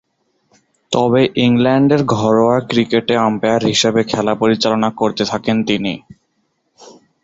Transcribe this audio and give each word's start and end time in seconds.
তবে, 0.91 1.21
ইংল্যান্ডের 1.45 2.01
ঘরোয়া 2.15 2.57
ক্রিকেটে 2.69 3.15
আম্পায়ার 3.27 3.61
হিসেবে 3.65 4.01
খেলা 4.03 4.33
পরিচালনা 4.35 4.89
করতে 4.99 5.23
থাকেন 5.25 5.57
তিনি। 5.63 5.93